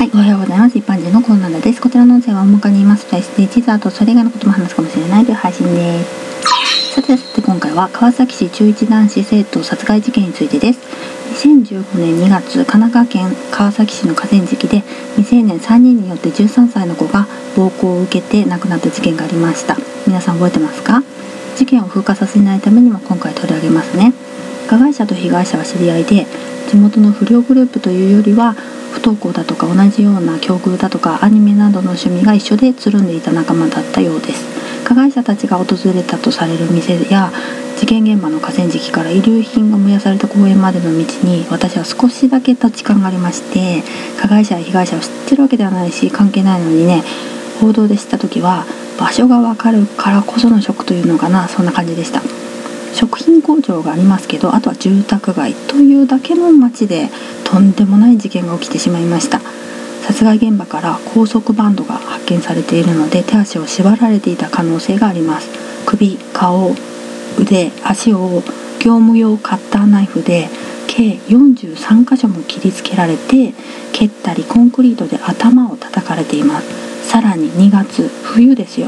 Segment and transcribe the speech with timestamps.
[0.00, 0.78] はい、おはようございます。
[0.78, 1.80] 一般人のコーナーです。
[1.82, 6.94] こちらの音声は大まかに言いますと SDGs あとそれ以外のことも話すかもしれないという配信です。
[6.94, 10.80] さてさて今回は川崎市中一男子生徒殺害事件についてです。
[11.44, 14.80] 2015年2月、神奈川県川崎市の河川敷で
[15.16, 19.76] 未成年3人によって13歳の子が暴行を受けて亡くなった事件がありました。
[20.06, 21.02] 皆さん覚えてますか？
[21.56, 24.14] 事件を風化させないためにも今回取り上げますね。
[24.66, 26.26] 加害者と被害者は知り合いで
[26.70, 28.54] 地元の不良グループというよりは
[29.00, 34.44] 不登校だとか同じような境遇だとかアニメなどの趣味が一緒でつるんでいた仲間だったようです。
[34.84, 37.32] 加害者たちが訪れたとされる店や
[37.78, 43.82] 事件現場の河川敷から遺留品が燃やされた公園までの道に私は少しだけ立ち感がありまして
[44.20, 47.02] 加害者や被害者を知ってるわけではないし関係ないのにね
[47.60, 48.66] 報道で知った時は
[48.98, 52.20] 場所がわかるからこそのショックというのかなそんな感じでした。
[52.92, 57.08] 食品工場がありますけどあとは住宅街というだけの街で
[57.50, 59.40] とんでもない事件が起きてしまいました。
[60.06, 65.48] 殺害現場から高速バンドが発見されているので手足を縛られていた可能性があります。
[65.84, 66.74] 首顔
[67.38, 68.42] 腕足を
[68.78, 70.48] 業務用カッターナイフで
[70.86, 73.52] 計43箇所も切りつけられて
[73.92, 77.08] 蹴ったりコンクリートで頭を叩かれています。
[77.08, 78.86] さらに2月冬ですよ。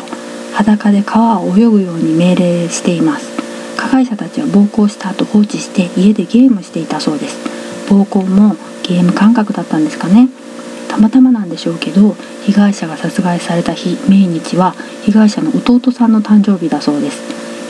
[0.54, 3.28] 裸で川を泳ぐように命令しています。
[3.76, 7.51] 加害者たちは暴行した後放置して家でゲームしていたそうです。
[7.92, 10.30] 暴行もゲーム感覚だったんですかね。
[10.88, 17.20] たまたまなんでしょうけど被害者が殺害された日命日は被害者の弟さんの誕生日だそうです。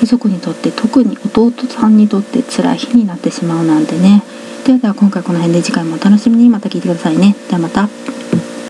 [0.03, 4.23] 遺族にとって特に弟さんにとって辛い日になってしまうなんてね。
[4.65, 6.49] ではでは今回この辺で次回もお楽しみに。
[6.49, 7.35] また聞いてくださいね。
[7.49, 7.89] ではまた。